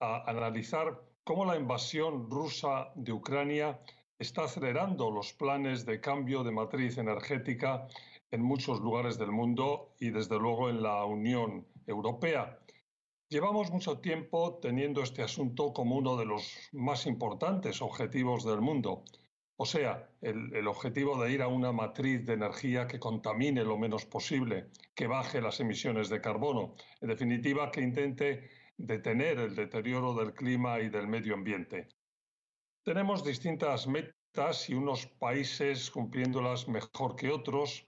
analizar 0.00 1.00
cómo 1.24 1.44
la 1.44 1.56
invasión 1.56 2.30
rusa 2.30 2.92
de 2.94 3.12
Ucrania 3.12 3.80
está 4.18 4.44
acelerando 4.44 5.10
los 5.10 5.32
planes 5.32 5.86
de 5.86 6.00
cambio 6.00 6.42
de 6.42 6.52
matriz 6.52 6.98
energética 6.98 7.86
en 8.30 8.42
muchos 8.42 8.80
lugares 8.80 9.18
del 9.18 9.30
mundo 9.30 9.94
y 10.00 10.10
desde 10.10 10.38
luego 10.38 10.68
en 10.68 10.82
la 10.82 11.04
Unión 11.04 11.66
Europea. 11.86 12.58
Llevamos 13.28 13.70
mucho 13.70 13.98
tiempo 13.98 14.58
teniendo 14.60 15.02
este 15.02 15.22
asunto 15.22 15.72
como 15.72 15.96
uno 15.96 16.16
de 16.16 16.24
los 16.24 16.70
más 16.72 17.06
importantes 17.06 17.82
objetivos 17.82 18.44
del 18.44 18.60
mundo. 18.60 19.04
O 19.56 19.66
sea, 19.66 20.08
el, 20.22 20.66
objetivo 20.66 21.22
de 21.22 21.32
ir 21.32 21.42
a 21.42 21.48
una 21.48 21.72
matriz 21.72 22.24
de 22.24 22.34
energía 22.34 22.86
que 22.86 23.00
contamine 23.00 23.64
lo 23.64 23.76
menos 23.76 24.06
posible, 24.06 24.68
que 24.94 25.08
baje 25.08 25.40
las 25.40 25.60
emisiones 25.60 26.08
de 26.08 26.20
carbono, 26.20 26.74
en 27.00 27.08
definitiva, 27.08 27.70
que 27.70 27.82
intente 27.82 28.48
detener 28.78 29.38
el 29.40 29.54
deterioro 29.54 30.14
del 30.14 30.32
clima 30.32 30.80
y 30.80 30.88
del 30.88 31.08
medio 31.08 31.34
ambiente. 31.34 31.88
Tenemos 32.84 33.24
distintas 33.24 33.86
metas 33.86 34.70
y 34.70 34.74
unos 34.74 35.06
países 35.06 35.90
cumpliéndolas 35.90 36.68
mejor 36.68 37.16
que 37.16 37.30
otros, 37.30 37.86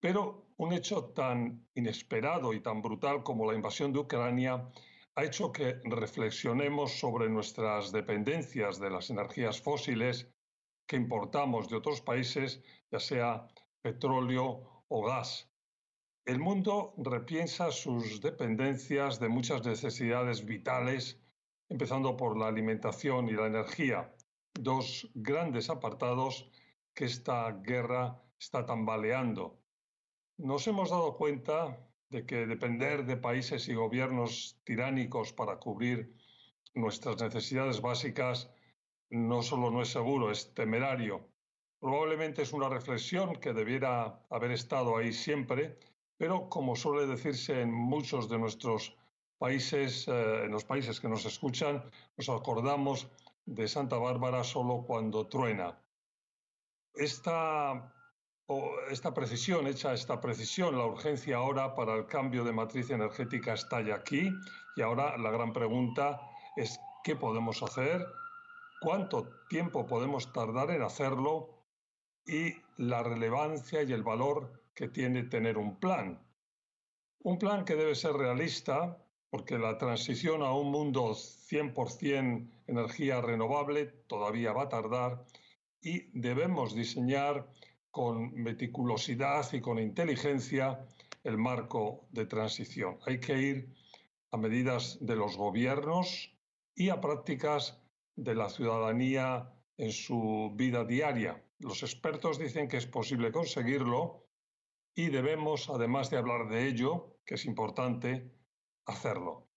pero 0.00 0.46
un 0.56 0.72
hecho 0.72 1.06
tan 1.12 1.68
inesperado 1.74 2.54
y 2.54 2.60
tan 2.60 2.80
brutal 2.80 3.22
como 3.22 3.44
la 3.44 3.56
invasión 3.56 3.92
de 3.92 3.98
Ucrania 3.98 4.70
ha 5.16 5.24
hecho 5.24 5.52
que 5.52 5.80
reflexionemos 5.84 6.92
sobre 6.92 7.28
nuestras 7.28 7.92
dependencias 7.92 8.78
de 8.80 8.90
las 8.90 9.10
energías 9.10 9.60
fósiles 9.60 10.32
que 10.86 10.96
importamos 10.96 11.68
de 11.68 11.76
otros 11.76 12.00
países, 12.00 12.62
ya 12.90 13.00
sea 13.00 13.48
petróleo 13.82 14.84
o 14.88 15.02
gas. 15.04 15.49
El 16.26 16.38
mundo 16.38 16.94
repiensa 16.98 17.70
sus 17.70 18.20
dependencias 18.20 19.18
de 19.20 19.28
muchas 19.28 19.64
necesidades 19.64 20.44
vitales, 20.44 21.18
empezando 21.68 22.16
por 22.16 22.36
la 22.36 22.48
alimentación 22.48 23.28
y 23.28 23.32
la 23.32 23.46
energía, 23.46 24.14
dos 24.52 25.10
grandes 25.14 25.70
apartados 25.70 26.50
que 26.94 27.06
esta 27.06 27.50
guerra 27.52 28.22
está 28.38 28.66
tambaleando. 28.66 29.58
Nos 30.36 30.66
hemos 30.66 30.90
dado 30.90 31.16
cuenta 31.16 31.78
de 32.10 32.26
que 32.26 32.46
depender 32.46 33.06
de 33.06 33.16
países 33.16 33.68
y 33.68 33.74
gobiernos 33.74 34.60
tiránicos 34.64 35.32
para 35.32 35.58
cubrir 35.58 36.14
nuestras 36.74 37.20
necesidades 37.20 37.80
básicas 37.80 38.50
no 39.10 39.42
solo 39.42 39.70
no 39.70 39.82
es 39.82 39.88
seguro, 39.88 40.30
es 40.30 40.54
temerario. 40.54 41.28
Probablemente 41.80 42.42
es 42.42 42.52
una 42.52 42.68
reflexión 42.68 43.36
que 43.36 43.52
debiera 43.52 44.22
haber 44.28 44.52
estado 44.52 44.96
ahí 44.96 45.12
siempre, 45.12 45.78
pero 46.20 46.50
como 46.50 46.76
suele 46.76 47.06
decirse 47.06 47.62
en 47.62 47.72
muchos 47.72 48.28
de 48.28 48.38
nuestros 48.38 48.94
países, 49.38 50.06
eh, 50.06 50.44
en 50.44 50.50
los 50.50 50.66
países 50.66 51.00
que 51.00 51.08
nos 51.08 51.24
escuchan, 51.24 51.82
nos 52.18 52.28
acordamos 52.28 53.08
de 53.46 53.66
Santa 53.66 53.96
Bárbara 53.96 54.44
solo 54.44 54.84
cuando 54.86 55.28
truena. 55.28 55.80
Esta, 56.92 57.90
esta 58.90 59.14
precisión, 59.14 59.66
hecha 59.66 59.94
esta 59.94 60.20
precisión, 60.20 60.76
la 60.76 60.84
urgencia 60.84 61.38
ahora 61.38 61.74
para 61.74 61.94
el 61.94 62.04
cambio 62.04 62.44
de 62.44 62.52
matriz 62.52 62.90
energética 62.90 63.54
está 63.54 63.80
ya 63.80 63.94
aquí. 63.94 64.30
Y 64.76 64.82
ahora 64.82 65.16
la 65.16 65.30
gran 65.30 65.54
pregunta 65.54 66.20
es 66.54 66.78
qué 67.02 67.16
podemos 67.16 67.62
hacer, 67.62 68.06
cuánto 68.82 69.26
tiempo 69.48 69.86
podemos 69.86 70.30
tardar 70.34 70.70
en 70.70 70.82
hacerlo 70.82 71.48
y 72.26 72.56
la 72.76 73.02
relevancia 73.02 73.82
y 73.82 73.92
el 73.94 74.02
valor 74.02 74.59
que 74.74 74.88
tiene 74.88 75.24
tener 75.24 75.58
un 75.58 75.78
plan. 75.78 76.26
Un 77.22 77.38
plan 77.38 77.64
que 77.64 77.76
debe 77.76 77.94
ser 77.94 78.12
realista 78.12 79.04
porque 79.30 79.58
la 79.58 79.78
transición 79.78 80.42
a 80.42 80.52
un 80.52 80.70
mundo 80.70 81.14
100% 81.14 82.50
energía 82.66 83.20
renovable 83.20 83.86
todavía 84.06 84.52
va 84.52 84.64
a 84.64 84.68
tardar 84.68 85.24
y 85.80 86.10
debemos 86.18 86.74
diseñar 86.74 87.48
con 87.90 88.32
meticulosidad 88.34 89.52
y 89.52 89.60
con 89.60 89.78
inteligencia 89.78 90.86
el 91.24 91.38
marco 91.38 92.08
de 92.10 92.26
transición. 92.26 92.98
Hay 93.06 93.20
que 93.20 93.38
ir 93.38 93.74
a 94.30 94.36
medidas 94.36 94.98
de 95.00 95.16
los 95.16 95.36
gobiernos 95.36 96.32
y 96.74 96.88
a 96.88 97.00
prácticas 97.00 97.82
de 98.16 98.34
la 98.34 98.48
ciudadanía 98.48 99.52
en 99.76 99.92
su 99.92 100.52
vida 100.54 100.84
diaria. 100.84 101.42
Los 101.58 101.82
expertos 101.82 102.38
dicen 102.38 102.68
que 102.68 102.76
es 102.76 102.86
posible 102.86 103.32
conseguirlo 103.32 104.29
y 105.00 105.08
debemos, 105.08 105.70
además 105.70 106.10
de 106.10 106.18
hablar 106.18 106.48
de 106.48 106.68
ello, 106.68 107.16
que 107.24 107.36
es 107.36 107.46
importante, 107.46 108.30
hacerlo. 108.84 109.48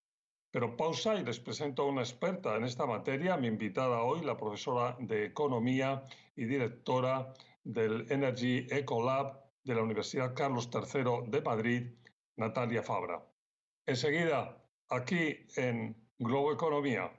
Pero 0.52 0.78
pausa 0.78 1.16
y 1.16 1.26
les 1.26 1.40
presento 1.40 1.84
a 1.84 1.88
una 1.88 2.02
experta 2.02 2.56
en 2.56 2.64
esta 2.64 2.86
materia, 2.86 3.36
mi 3.36 3.48
invitada 3.48 4.04
hoy, 4.04 4.22
la 4.24 4.38
profesora 4.38 4.96
de 5.00 5.26
Economía 5.26 6.06
y 6.36 6.46
directora 6.46 7.34
del 7.64 8.10
Energy 8.10 8.68
Ecolab 8.70 9.44
de 9.64 9.76
la 9.76 9.84
Universidad 9.84 10.34
Carlos 10.34 10.70
III 10.74 11.30
de 11.30 11.42
Madrid, 11.42 11.92
Natalia 12.38 12.84
Fabra. 12.84 13.22
Enseguida, 13.86 14.64
aquí 14.90 15.46
en 15.58 16.10
Globo 16.20 16.54
Economía. 16.54 17.12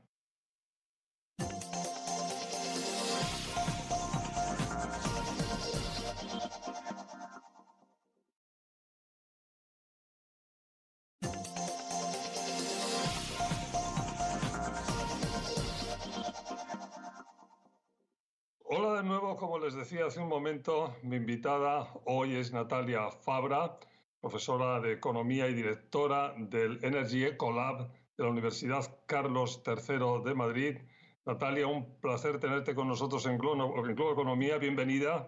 Hace 20.04 20.20
un 20.20 20.28
momento, 20.28 20.94
mi 21.02 21.16
invitada 21.16 21.90
hoy 22.04 22.36
es 22.36 22.52
Natalia 22.52 23.10
Fabra, 23.10 23.78
profesora 24.20 24.78
de 24.80 24.92
Economía 24.92 25.48
y 25.48 25.54
directora 25.54 26.34
del 26.36 26.78
Energy 26.84 27.24
Ecolab 27.24 27.90
de 28.16 28.24
la 28.24 28.28
Universidad 28.28 28.84
Carlos 29.06 29.62
III 29.66 30.22
de 30.22 30.34
Madrid. 30.34 30.76
Natalia, 31.24 31.66
un 31.66 31.98
placer 32.00 32.38
tenerte 32.38 32.74
con 32.74 32.86
nosotros 32.86 33.24
en 33.24 33.38
Globo, 33.38 33.78
en 33.78 33.94
Globo 33.94 34.12
Economía. 34.12 34.58
Bienvenida. 34.58 35.26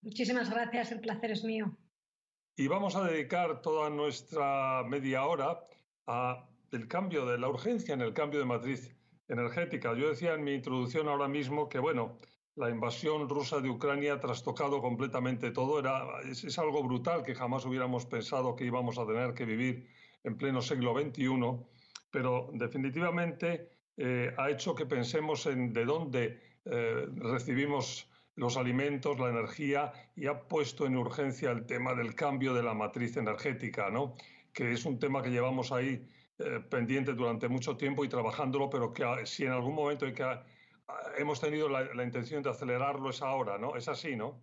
Muchísimas 0.00 0.48
gracias, 0.48 0.92
el 0.92 1.00
placer 1.00 1.32
es 1.32 1.44
mío. 1.44 1.76
Y 2.56 2.68
vamos 2.68 2.96
a 2.96 3.04
dedicar 3.04 3.60
toda 3.60 3.90
nuestra 3.90 4.82
media 4.84 5.26
hora 5.26 5.60
a 6.06 6.48
el 6.72 6.88
cambio 6.88 7.26
de 7.26 7.36
la 7.36 7.50
urgencia 7.50 7.92
en 7.92 8.00
el 8.00 8.14
cambio 8.14 8.40
de 8.40 8.46
matriz 8.46 8.96
energética. 9.28 9.94
Yo 9.94 10.08
decía 10.08 10.32
en 10.32 10.44
mi 10.44 10.54
introducción 10.54 11.06
ahora 11.08 11.28
mismo 11.28 11.68
que, 11.68 11.78
bueno, 11.78 12.18
la 12.56 12.70
invasión 12.70 13.28
rusa 13.28 13.60
de 13.60 13.68
Ucrania 13.68 14.14
ha 14.14 14.20
trastocado 14.20 14.80
completamente 14.80 15.50
todo. 15.50 15.78
Era, 15.78 16.20
es, 16.28 16.58
algo 16.58 16.82
brutal 16.82 17.22
que 17.22 17.34
jamás 17.34 17.64
hubiéramos 17.66 18.06
pensado 18.06 18.56
que 18.56 18.64
íbamos 18.64 18.98
a 18.98 19.06
tener 19.06 19.34
que 19.34 19.44
vivir 19.44 19.86
en 20.24 20.36
pleno 20.36 20.60
siglo 20.62 20.98
XXI, 20.98 21.28
pero 22.10 22.50
definitivamente 22.54 23.68
eh, 23.96 24.34
ha 24.38 24.50
hecho 24.50 24.74
que 24.74 24.86
pensemos 24.86 25.46
en 25.46 25.72
de 25.72 25.84
dónde 25.84 26.40
eh, 26.64 27.06
recibimos 27.14 28.08
los 28.34 28.56
alimentos, 28.56 29.18
la 29.18 29.30
energía, 29.30 29.92
y 30.14 30.26
ha 30.26 30.48
puesto 30.48 30.86
en 30.86 30.96
urgencia 30.96 31.50
el 31.50 31.64
tema 31.66 31.94
del 31.94 32.14
cambio 32.14 32.52
de 32.54 32.62
la 32.62 32.74
matriz 32.74 33.16
energética, 33.16 33.90
¿no? 33.90 34.16
que 34.52 34.72
es 34.72 34.84
un 34.86 34.98
tema 34.98 35.22
que 35.22 35.30
llevamos 35.30 35.72
ahí 35.72 36.06
eh, 36.38 36.60
pendiente 36.70 37.12
durante 37.12 37.48
mucho 37.48 37.76
tiempo 37.76 38.04
y 38.04 38.08
trabajándolo, 38.08 38.68
pero 38.70 38.92
que 38.92 39.04
ah, 39.04 39.24
si 39.24 39.44
en 39.44 39.52
algún 39.52 39.74
momento 39.74 40.10
que, 40.12 40.22
ah, 40.22 40.44
hemos 41.16 41.40
tenido 41.40 41.68
la, 41.68 42.02
intención 42.02 42.42
de 42.42 42.50
acelerarlo 42.50 43.10
es 43.10 43.22
ahora, 43.22 43.58
¿no? 43.58 43.76
Es 43.76 43.88
así, 43.88 44.16
¿no? 44.16 44.40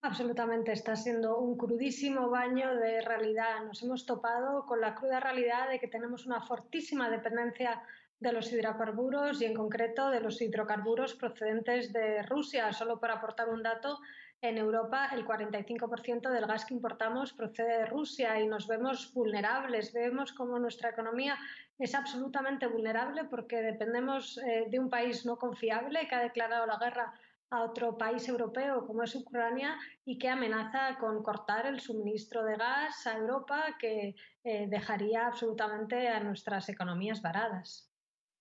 Absolutamente, 0.00 0.72
está 0.72 0.94
siendo 0.94 1.38
un 1.38 1.58
crudísimo 1.58 2.30
baño 2.30 2.76
de 2.76 3.00
realidad. 3.00 3.64
Nos 3.64 3.82
hemos 3.82 4.06
topado 4.06 4.64
con 4.64 4.80
la 4.80 4.94
cruda 4.94 5.18
realidad 5.18 5.68
de 5.68 5.80
que 5.80 5.88
tenemos 5.88 6.24
una 6.24 6.40
fortísima 6.40 7.10
dependencia 7.10 7.82
de 8.20 8.32
los 8.32 8.52
hidrocarburos 8.52 9.40
y 9.42 9.44
en 9.44 9.54
concreto 9.54 10.10
de 10.10 10.20
los 10.20 10.40
hidrocarburos 10.40 11.14
procedentes 11.14 11.92
de 11.92 12.22
Rusia. 12.22 12.72
Solo 12.72 13.00
para 13.00 13.14
aportar 13.14 13.48
un 13.48 13.62
dato, 13.62 13.98
en 14.40 14.56
Europa 14.58 15.08
el 15.12 15.26
45% 15.26 16.30
del 16.30 16.46
gas 16.46 16.64
que 16.64 16.74
importamos 16.74 17.32
procede 17.32 17.78
de 17.78 17.86
Rusia 17.86 18.40
y 18.40 18.46
nos 18.46 18.66
vemos 18.68 19.12
vulnerables, 19.12 19.92
vemos 19.92 20.32
como 20.32 20.58
nuestra 20.58 20.90
economía 20.90 21.36
es 21.78 21.94
absolutamente 21.94 22.66
vulnerable 22.66 23.24
porque 23.24 23.62
dependemos 23.62 24.38
eh, 24.38 24.66
de 24.68 24.78
un 24.78 24.90
país 24.90 25.26
no 25.26 25.36
confiable 25.36 26.06
que 26.08 26.14
ha 26.14 26.20
declarado 26.20 26.66
la 26.66 26.78
guerra 26.78 27.14
a 27.50 27.62
otro 27.62 27.96
país 27.96 28.28
europeo 28.28 28.86
como 28.86 29.02
es 29.02 29.14
Ucrania 29.14 29.76
y 30.04 30.18
que 30.18 30.28
amenaza 30.28 30.96
con 30.98 31.22
cortar 31.22 31.66
el 31.66 31.80
suministro 31.80 32.44
de 32.44 32.56
gas 32.56 33.06
a 33.06 33.16
Europa 33.16 33.76
que 33.78 34.14
eh, 34.44 34.66
dejaría 34.68 35.26
absolutamente 35.26 36.08
a 36.08 36.20
nuestras 36.20 36.68
economías 36.68 37.22
varadas. 37.22 37.87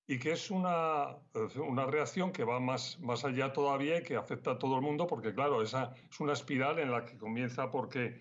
Y 0.08 0.20
que 0.20 0.32
es 0.32 0.50
una, 0.50 1.18
una 1.56 1.86
reacción 1.86 2.32
que 2.32 2.46
va 2.46 2.60
más, 2.60 3.00
más 3.02 3.26
allá 3.26 3.52
todavía 3.52 4.00
y 4.00 4.04
que 4.04 4.16
afecta 4.16 4.52
a 4.52 4.58
todo 4.58 4.76
el 4.76 4.82
mundo, 4.82 5.06
porque 5.06 5.34
claro, 5.34 5.62
esa 5.62 5.94
es 6.10 6.20
una 6.20 6.34
espiral 6.34 6.80
en 6.80 6.92
la 6.92 7.06
que 7.06 7.18
comienza 7.18 7.70
porque 7.70 8.20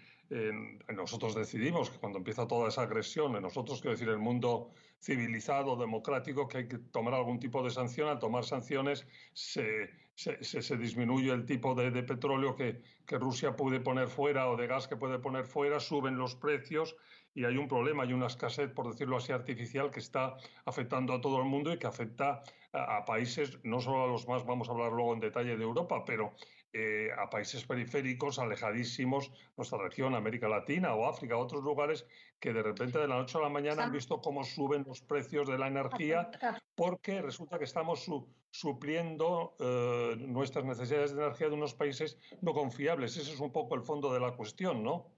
nosotros 0.95 1.35
decidimos 1.35 1.91
que 1.91 1.99
cuando 1.99 2.19
empieza 2.19 2.49
toda 2.49 2.69
esa 2.69 2.83
agresión, 2.83 3.37
en 3.37 3.43
nosotros, 3.43 3.81
quiero 3.81 3.93
decir, 3.93 4.09
el 4.09 4.19
mundo 4.19 4.73
civilizado, 5.01 5.77
democrático, 5.77 6.49
que 6.49 6.59
hay 6.59 6.69
que 6.69 6.79
tomar 6.79 7.15
algún 7.15 7.39
tipo 7.39 7.63
de 7.63 7.71
sanción, 7.71 8.09
al 8.09 8.19
tomar 8.19 8.45
sanciones 8.45 9.07
se, 9.33 9.91
se, 10.15 10.43
se 10.43 10.77
disminuye 10.77 11.31
el 11.31 11.47
tipo 11.47 11.75
de, 11.75 11.91
de 11.93 12.03
petróleo 12.03 12.57
que, 12.57 12.83
que, 13.07 13.19
Rusia 13.19 13.55
puede 13.55 13.79
poner 13.79 14.09
fuera 14.09 14.49
o 14.51 14.57
de 14.57 14.67
gas 14.67 14.89
que 14.89 14.97
puede 14.97 15.19
poner 15.21 15.45
fuera, 15.45 15.79
suben 15.79 16.19
los 16.19 16.35
precios 16.35 16.97
y 17.37 17.45
hay 17.45 17.57
un 17.57 17.69
problema, 17.69 18.03
hay 18.03 18.13
una 18.13 18.27
escasez, 18.27 18.71
por 18.73 18.91
decirlo 18.91 19.19
así, 19.19 19.31
artificial 19.31 19.91
que 19.91 20.01
está 20.01 20.37
afectando 20.65 21.13
a 21.13 21.21
todo 21.21 21.39
el 21.39 21.45
mundo 21.45 21.73
y 21.73 21.79
que 21.79 21.87
afecta 21.87 22.43
a, 22.73 22.97
a 22.97 23.05
países, 23.05 23.61
no 23.63 23.81
solo 23.81 24.05
a 24.05 24.07
los 24.09 24.27
más, 24.27 24.45
vamos 24.45 24.69
a 24.69 24.73
hablar 24.73 24.91
luego 24.91 25.13
en 25.13 25.21
detalle 25.21 25.57
de 25.57 25.63
Europa, 25.63 26.03
pero 26.05 26.33
eh, 26.79 27.09
a 27.17 27.31
países 27.31 27.65
periféricos, 27.65 28.39
alejadísimos, 28.39 29.33
nuestra 29.57 29.79
región, 29.79 30.15
América 30.15 30.47
Latina 30.47 30.95
o 30.95 31.07
África, 31.09 31.39
otros 31.39 31.65
lugares 31.65 32.07
que 32.39 32.53
de 32.53 32.63
repente 32.63 32.99
de 32.99 33.09
la 33.09 33.17
noche 33.17 33.39
a 33.39 33.41
la 33.41 33.49
mañana 33.49 33.85
han 33.85 33.93
visto 33.93 34.21
cómo 34.21 34.45
suben 34.45 34.85
los 34.87 35.01
precios 35.01 35.49
de 35.49 35.57
la 35.57 35.69
energía 35.69 36.29
porque 36.75 37.23
resulta 37.23 37.59
que 37.59 37.65
estamos 37.65 38.07
supliendo 38.51 39.57
eh, 39.59 40.17
nuestras 40.19 40.67
necesidades 40.67 41.15
de 41.15 41.23
energía 41.23 41.49
de 41.49 41.55
unos 41.55 41.73
países 41.73 42.19
no 42.43 42.53
confiables. 42.53 43.17
Ese 43.17 43.33
es 43.33 43.41
un 43.41 43.53
poco 43.53 43.75
el 43.75 43.83
fondo 43.83 44.13
de 44.13 44.21
la 44.21 44.33
cuestión, 44.33 44.83
¿no? 44.83 45.16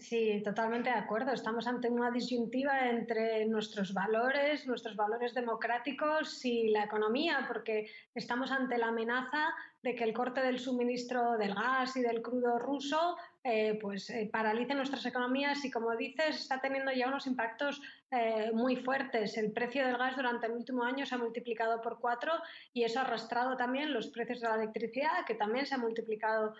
Sí, 0.00 0.42
totalmente 0.44 0.90
de 0.90 0.96
acuerdo. 0.96 1.32
Estamos 1.32 1.66
ante 1.66 1.88
una 1.88 2.10
disyuntiva 2.10 2.90
entre 2.90 3.46
nuestros 3.46 3.94
valores, 3.94 4.66
nuestros 4.66 4.96
valores 4.96 5.32
democráticos 5.32 6.44
y 6.44 6.68
la 6.68 6.84
economía, 6.84 7.44
porque 7.46 7.88
estamos 8.14 8.50
ante 8.50 8.78
la 8.78 8.88
amenaza 8.88 9.54
de 9.86 9.94
que 9.94 10.02
el 10.02 10.12
corte 10.12 10.40
del 10.40 10.58
suministro 10.58 11.38
del 11.38 11.54
gas 11.54 11.96
y 11.96 12.00
del 12.00 12.20
crudo 12.20 12.58
ruso 12.58 13.16
eh, 13.44 13.78
pues 13.80 14.10
eh, 14.10 14.28
paralice 14.32 14.74
nuestras 14.74 15.06
economías 15.06 15.64
y 15.64 15.70
como 15.70 15.94
dices 15.94 16.40
está 16.40 16.60
teniendo 16.60 16.90
ya 16.90 17.06
unos 17.06 17.28
impactos 17.28 17.80
eh, 18.10 18.50
muy 18.52 18.74
fuertes. 18.74 19.38
El 19.38 19.52
precio 19.52 19.86
del 19.86 19.96
gas 19.96 20.16
durante 20.16 20.46
el 20.48 20.54
último 20.54 20.82
año 20.82 21.06
se 21.06 21.14
ha 21.14 21.18
multiplicado 21.18 21.80
por 21.80 22.00
cuatro 22.00 22.32
y 22.72 22.82
eso 22.82 22.98
ha 22.98 23.02
arrastrado 23.02 23.56
también 23.56 23.92
los 23.92 24.08
precios 24.08 24.40
de 24.40 24.48
la 24.48 24.56
electricidad 24.56 25.24
que 25.24 25.36
también 25.36 25.66
se 25.66 25.76
ha 25.76 25.78
multiplicado 25.78 26.54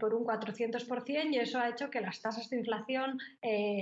por 0.00 0.14
un 0.14 0.24
400% 0.24 1.32
y 1.32 1.38
eso 1.38 1.60
ha 1.60 1.68
hecho 1.68 1.90
que 1.90 2.00
las 2.00 2.20
tasas 2.20 2.48
de 2.50 2.56
inflación 2.56 3.18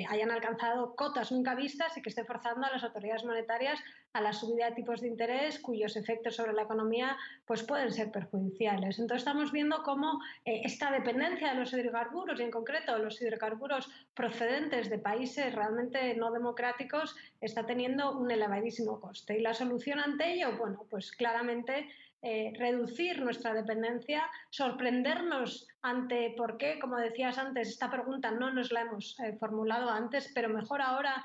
hayan 0.09 0.31
alcanzado 0.31 0.97
cotas 0.97 1.31
nunca 1.31 1.55
vistas 1.55 1.95
y 1.97 2.01
que 2.01 2.09
esté 2.09 2.25
forzando 2.25 2.67
a 2.67 2.71
las 2.71 2.85
autoridades 2.85 3.25
monetarias 3.25 3.79
a 4.13 4.21
la 4.21 4.33
subida 4.33 4.71
de 4.71 4.77
tipos 4.77 5.01
de 5.01 5.09
interés 5.09 5.59
cuyos 5.61 5.97
efectos 5.97 6.37
sobre 6.37 6.53
la 6.53 6.63
economía 6.63 7.17
pues 7.45 7.63
pueden 7.63 7.93
ser 7.93 8.11
perjudiciales. 8.11 8.99
Entonces 8.99 9.23
estamos 9.23 9.53
viendo 9.53 9.83
cómo 9.83 10.21
eh, 10.45 10.63
esta 10.65 10.91
dependencia 10.91 11.51
de 11.51 11.61
los 11.61 11.73
hidrocarburos 11.73 12.41
y 12.41 12.43
en 12.43 12.51
concreto 12.51 12.99
los 12.99 13.21
hidrocarburos 13.23 13.89
procedentes 14.15 14.91
de 14.91 14.99
países 14.99 15.55
realmente 15.55 16.15
no 16.17 16.33
democráticos 16.33 17.17
está 17.41 17.67
teniendo 17.67 18.19
un 18.19 18.31
elevadísimo 18.31 19.01
coste. 19.01 19.39
Y 19.39 19.43
la 19.43 19.55
solución 19.55 20.01
ante 20.01 20.33
ello, 20.33 20.57
bueno, 20.59 20.87
pues 20.91 21.13
claramente 21.13 21.89
eh, 22.23 22.53
reducir 22.59 23.23
nuestra 23.23 23.55
dependencia, 23.55 24.29
sorprendernos 24.51 25.67
ante 25.81 26.35
por 26.37 26.59
qué, 26.59 26.79
como 26.79 26.99
decías 26.99 27.39
antes, 27.39 27.69
esta 27.69 27.91
pregunta 27.91 28.31
no 28.31 28.53
nos 28.53 28.73
la 28.73 28.83
hemos 28.83 29.19
eh, 29.21 29.37
formulado 29.41 29.89
antes, 29.89 30.31
pero 30.35 30.51
mejor 30.51 30.83
ahora 30.83 31.25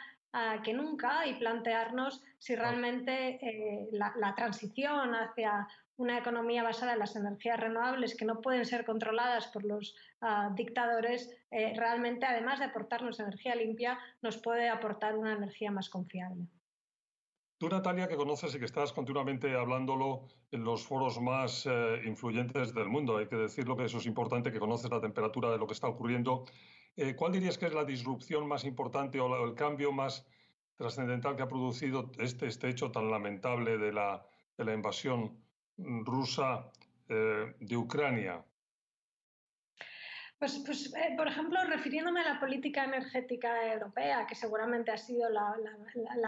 que 0.63 0.73
nunca 0.73 1.25
y 1.25 1.35
plantearnos 1.35 2.21
si 2.39 2.55
realmente 2.55 3.39
eh, 3.41 3.87
la, 3.91 4.33
transición 4.35 5.15
hacia 5.15 5.67
una 5.97 6.17
economía 6.17 6.61
basada 6.61 6.93
en 6.93 6.99
las 6.99 7.15
energías 7.15 7.59
renovables 7.59 8.15
que 8.17 8.25
no 8.25 8.41
pueden 8.41 8.65
ser 8.65 8.83
controladas 8.85 9.47
por 9.47 9.63
los 9.63 9.95
ah, 10.19 10.51
dictadores, 10.53 11.31
eh, 11.51 11.73
realmente, 11.77 12.25
además 12.25 12.59
de 12.59 12.65
aportarnos 12.65 13.19
energía 13.21 13.55
limpia, 13.55 13.97
nos 14.21 14.37
puede 14.37 14.67
aportar 14.67 15.15
una 15.15 15.33
energía 15.33 15.71
más 15.71 15.89
confiable. 15.89 16.47
Tú, 17.57 17.69
Natalia, 17.69 18.09
que 18.09 18.17
conoces 18.17 18.53
y 18.53 18.59
que 18.59 18.65
estás 18.65 18.91
continuamente 18.91 19.55
hablándolo 19.55 20.27
en 20.51 20.65
los 20.65 20.85
foros 20.85 21.21
más 21.21 21.65
eh, 21.65 22.01
influyentes 22.05 22.73
del 22.73 22.89
mundo, 22.89 23.17
hay 23.17 23.27
que 23.27 23.37
decirlo 23.37 23.77
que 23.77 23.85
eso 23.85 23.99
es 23.99 24.05
importante, 24.05 24.51
que 24.51 24.59
conoces 24.59 24.91
la 24.91 24.99
temperatura 24.99 25.49
de 25.49 25.57
lo 25.57 25.65
que 25.65 25.71
está 25.71 25.87
ocurriendo. 25.87 26.43
Eh, 26.97 27.15
¿Cuál 27.15 27.31
dirías 27.31 27.57
que 27.57 27.67
es 27.67 27.73
la 27.73 27.85
disrupción 27.85 28.45
más 28.45 28.65
importante 28.65 29.21
o 29.21 29.45
el 29.45 29.55
cambio 29.55 29.93
más 29.93 30.27
trascendental 30.75 31.37
que 31.37 31.43
ha 31.43 31.47
producido 31.47 32.11
este, 32.19 32.47
este 32.47 32.67
hecho 32.67 32.91
tan 32.91 33.09
lamentable 33.09 33.77
de 33.77 33.93
la, 33.93 34.25
de 34.57 34.65
la 34.65 34.73
invasión 34.73 35.41
rusa 35.77 36.69
eh, 37.07 37.55
de 37.57 37.77
Ucrania? 37.77 38.43
Pues, 40.45 40.61
pues 40.63 40.93
eh, 40.93 41.15
por 41.17 41.27
ejemplo, 41.27 41.59
refiriéndome 41.63 42.21
a 42.21 42.33
la 42.33 42.39
política 42.39 42.83
energética 42.83 43.73
europea, 43.73 44.27
que 44.27 44.35
seguramente 44.35 44.91
ha 44.91 44.97
sido 44.97 45.27
la, 45.27 45.55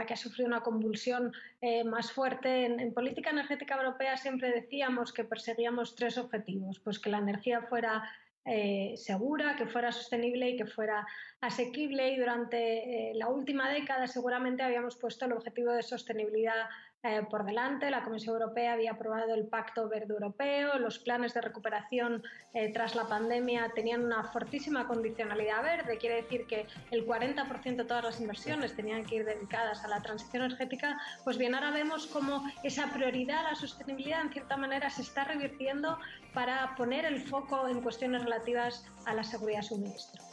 que 0.08 0.14
ha 0.16 0.18
sufrido 0.18 0.48
una 0.48 0.62
convulsión 0.62 1.32
eh, 1.62 1.84
más 1.84 2.12
fuerte, 2.12 2.66
en, 2.66 2.94
política 2.96 3.30
energética 3.30 3.76
europea 3.76 4.18
siempre 4.18 4.50
decíamos 4.50 5.14
que 5.14 5.24
perseguíamos 5.24 5.96
tres 5.96 6.18
objetivos, 6.18 6.80
pues 6.80 6.98
que 6.98 7.12
la 7.12 7.20
energía 7.20 7.62
fuera 7.62 8.10
eh, 8.44 8.96
segura, 8.98 9.56
que 9.56 9.68
fuera 9.68 9.92
sostenible 9.92 10.50
y 10.50 10.58
que 10.58 10.66
fuera 10.66 11.06
asequible. 11.40 12.14
Y 12.14 12.18
durante 12.18 13.12
la 13.14 13.28
última 13.28 13.70
década 13.70 14.08
seguramente 14.08 14.64
habíamos 14.64 14.96
puesto 14.96 15.26
el 15.26 15.34
objetivo 15.34 15.74
de 15.74 15.84
sostenibilidad 15.84 16.66
eh, 17.04 17.22
por 17.30 17.46
delante. 17.46 17.92
La 17.92 18.04
Comisión 18.04 18.36
Europea 18.36 18.74
había 18.74 18.92
aprobado 18.92 19.36
el 19.36 19.48
Pacto 19.48 19.88
Verde 19.88 20.14
Europeo, 20.14 20.80
los 20.80 20.98
planes 20.98 21.34
de 21.34 21.42
recuperación 21.42 22.24
eh, 22.54 22.74
tras 22.74 22.96
la 22.96 23.08
pandemia 23.08 23.72
tenían 23.76 24.04
una 24.04 24.24
fortísima 24.24 24.88
condicionalidad 24.88 25.62
verde, 25.62 26.00
quiere 26.00 26.24
decir 26.24 26.48
que 26.48 26.66
el 26.90 27.06
40% 27.06 27.76
de 27.76 27.86
todas 27.86 28.04
las 28.04 28.20
inversiones 28.20 28.76
tenían 28.76 29.06
que 29.06 29.18
ir 29.18 29.26
dedicadas 29.26 29.84
a 29.84 29.88
la 29.88 30.02
transición 30.02 30.44
energética. 30.44 31.00
Pues 31.24 31.38
bien, 31.38 31.54
ahora 31.54 31.72
vemos 31.72 32.08
cómo 32.08 32.44
esa 32.64 32.92
prioridad 32.92 33.44
la 33.44 33.56
sostenibilidad 33.56 34.22
en 34.22 34.32
cierta 34.32 34.58
manera 34.58 34.90
se 34.90 35.04
está 35.04 35.24
revirtiendo 35.24 36.00
para 36.34 36.76
poner 36.76 37.06
el 37.06 37.22
foco 37.22 37.68
en 37.68 37.82
cuestiones 37.82 38.24
relativas 38.24 38.86
a 39.06 39.14
la 39.14 39.24
seguridad 39.24 39.60
de 39.60 39.68
suministro. 39.68 40.27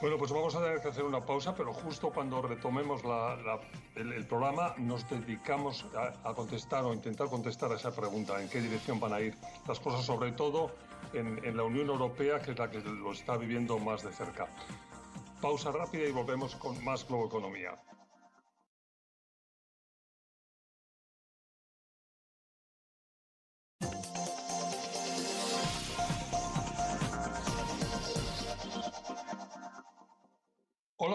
Bueno, 0.00 0.18
pues 0.18 0.32
vamos 0.32 0.54
a 0.56 0.60
tener 0.60 0.80
que 0.80 0.88
hacer 0.88 1.04
una 1.04 1.24
pausa, 1.24 1.54
pero 1.54 1.72
justo 1.72 2.10
cuando 2.10 2.42
retomemos 2.42 3.02
el, 3.94 4.26
programa 4.26 4.74
nos 4.76 5.08
dedicamos 5.08 5.86
a, 6.24 6.34
contestar 6.34 6.84
o 6.84 6.92
intentar 6.92 7.28
contestar 7.28 7.70
a 7.70 7.76
esa 7.76 7.94
pregunta, 7.94 8.40
en 8.42 8.48
qué 8.48 8.60
dirección 8.60 8.98
van 8.98 9.12
a 9.12 9.20
ir 9.20 9.34
las 9.68 9.78
cosas, 9.78 10.04
sobre 10.04 10.32
todo 10.32 10.72
en, 11.12 11.56
la 11.56 11.62
Unión 11.62 11.88
Europea, 11.88 12.40
que 12.40 12.50
es 12.50 12.58
la 12.58 12.70
que 12.70 12.80
lo 12.80 13.12
está 13.12 13.36
viviendo 13.36 13.78
más 13.78 14.02
de 14.02 14.12
cerca. 14.12 14.48
Pausa 15.40 15.70
rápida 15.70 16.06
y 16.06 16.12
volvemos 16.12 16.56
con 16.56 16.82
más 16.84 17.06
Globo 17.06 17.26
Economía. 17.26 17.70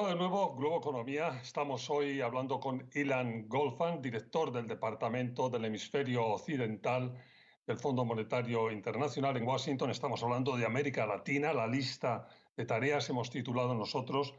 Hola 0.01 0.11
de 0.11 0.15
nuevo, 0.15 0.55
Globo 0.55 0.77
Economía. 0.77 1.41
Estamos 1.43 1.89
hoy 1.89 2.21
hablando 2.21 2.57
con 2.61 2.89
Ilan 2.93 3.49
Golfan, 3.49 4.01
director 4.01 4.49
del 4.49 4.65
Departamento 4.65 5.49
del 5.49 5.65
Hemisferio 5.65 6.25
Occidental 6.25 7.21
del 7.67 7.77
Fondo 7.77 8.05
Monetario 8.05 8.71
Internacional 8.71 9.35
en 9.35 9.45
Washington. 9.45 9.91
Estamos 9.91 10.23
hablando 10.23 10.55
de 10.55 10.65
América 10.65 11.05
Latina, 11.05 11.51
la 11.51 11.67
lista 11.67 12.29
de 12.55 12.63
tareas 12.63 13.09
hemos 13.09 13.29
titulado 13.29 13.75
nosotros. 13.75 14.33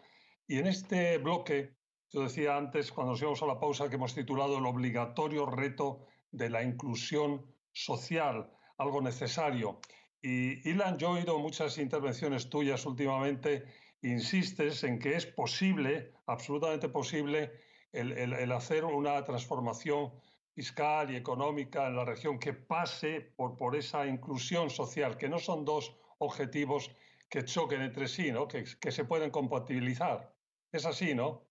Y 0.47 0.57
en 0.57 0.67
este 0.67 1.19
bloque, 1.19 1.75
yo 2.09 2.23
decía 2.23 2.57
antes, 2.57 2.91
cuando 2.91 3.13
nos 3.13 3.21
íbamos 3.21 3.43
a 3.43 3.47
la 3.47 3.61
pausa, 3.61 3.91
que 3.91 3.97
hemos 3.97 4.15
titulado 4.15 4.57
el 4.57 4.65
obligatorio 4.65 5.45
reto 5.45 6.07
de 6.31 6.49
la 6.49 6.63
inclusión 6.63 7.45
social, 7.71 8.51
algo 8.79 9.03
necesario. 9.03 9.79
Y 10.23 10.67
Ilan, 10.67 10.97
yo 10.97 11.09
he 11.09 11.21
oído 11.21 11.39
muchas 11.39 11.77
intervenciones 11.77 12.49
tuyas 12.49 12.87
últimamente 12.87 13.67
insistes 14.03 14.85
en 14.85 14.99
que 14.99 15.17
es 15.17 15.27
posible, 15.27 16.13
absolutamente 16.27 16.89
posible, 16.89 17.53
el, 17.93 18.53
hacer 18.53 18.85
una 18.85 19.25
transformación 19.25 20.13
fiscal 20.55 21.11
y 21.11 21.17
económica 21.17 21.87
en 21.87 21.97
la 21.97 22.05
región 22.05 22.39
que 22.39 22.53
pase 22.53 23.33
por, 23.37 23.77
esa 23.77 24.07
inclusión 24.07 24.71
social, 24.71 25.17
que 25.17 25.29
no 25.29 25.39
son 25.39 25.65
dos 25.65 25.97
objetivos 26.19 26.91
que 27.29 27.45
choquen 27.45 27.83
entre 27.83 28.09
sí, 28.09 28.33
¿no? 28.33 28.49
que, 28.49 28.65
que 28.81 28.93
se 28.93 29.05
pueden 29.05 29.31
compatibilizar. 29.31 30.35
Es 30.73 30.87
así, 30.87 31.15
¿no? 31.15 31.47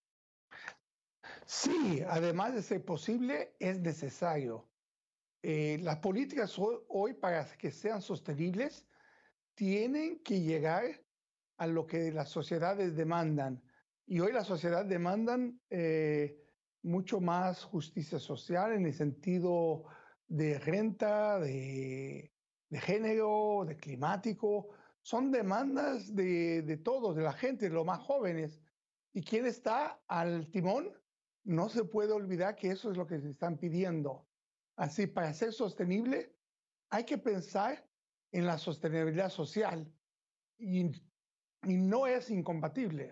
Sí, 1.46 2.04
además 2.08 2.54
de 2.54 2.62
ser 2.62 2.86
posible, 2.86 3.56
es 3.60 3.80
necesario. 3.80 4.70
Eh, 5.42 5.78
las 5.82 5.98
políticas 5.98 6.56
hoy, 6.58 7.14
para 7.14 7.46
que 7.58 7.72
sean 7.72 8.02
sostenibles, 8.02 8.86
tienen 9.56 10.20
que 10.20 10.42
llegar 10.42 10.84
a 11.60 11.68
lo 11.68 11.86
que 11.86 12.12
las 12.12 12.30
sociedades 12.30 12.96
demandan. 12.96 13.62
Y 14.08 14.22
hoy 14.22 14.32
las 14.32 14.48
sociedades 14.48 14.90
demandan 14.90 15.62
eh, 15.70 16.42
mucho 16.82 17.20
más 17.20 17.64
justicia 17.66 18.18
social 18.18 18.72
en 18.72 18.86
el 18.86 18.94
sentido 18.94 19.84
de 20.28 20.58
renta, 20.58 21.38
de, 21.38 22.34
género, 22.72 23.66
de 23.68 23.76
climático. 23.76 24.70
Son 25.02 25.32
demandas 25.32 26.16
de, 26.16 26.62
de 26.62 26.78
todos, 26.78 27.16
de 27.18 27.24
la 27.24 27.34
gente, 27.34 27.68
de 27.68 27.76
los 27.76 27.86
más 27.86 28.00
jóvenes. 28.00 28.62
¿Y 29.12 29.22
quién 29.22 29.46
está 29.46 30.02
al 30.08 30.50
timón? 30.50 30.94
No 31.44 31.68
se 31.68 31.84
puede 31.84 32.14
olvidar 32.14 32.56
que 32.56 32.72
eso 32.72 32.90
es 32.90 32.96
lo 32.96 33.06
que 33.06 33.20
se 33.20 33.30
están 33.30 33.58
pidiendo. 33.58 34.26
Así, 34.78 35.08
para 35.08 35.34
ser 35.34 35.52
sostenible, 35.52 36.34
hay 36.90 37.04
que 37.04 37.18
pensar 37.18 37.86
en 38.32 38.46
la 38.46 38.58
sostenibilidad 38.58 39.30
social 39.30 39.92
y, 40.58 40.92
no 41.64 42.08
es 42.08 42.30
incompatible. 42.30 43.12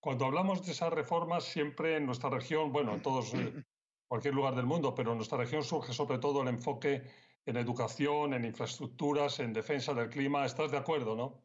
Cuando 0.00 0.26
hablamos 0.26 0.64
de 0.64 0.72
esas 0.72 0.92
reformas, 0.92 1.44
siempre 1.44 1.96
en 1.96 2.06
nuestra 2.06 2.30
región, 2.30 2.72
bueno, 2.72 2.94
en 2.94 3.02
todos, 3.02 3.34
eh, 3.34 3.52
cualquier 4.08 4.34
lugar 4.34 4.54
del 4.54 4.66
mundo, 4.66 4.94
pero 4.94 5.12
en 5.12 5.18
nuestra 5.18 5.38
región 5.38 5.64
surge 5.64 5.92
sobre 5.92 6.18
todo 6.18 6.42
el 6.42 6.48
enfoque 6.48 7.02
en 7.44 7.56
educación, 7.56 8.34
en 8.34 8.44
infraestructuras, 8.44 9.40
en 9.40 9.52
defensa 9.52 9.94
del 9.94 10.08
clima. 10.08 10.44
¿Estás 10.44 10.70
de 10.70 10.78
acuerdo, 10.78 11.16
no? 11.16 11.42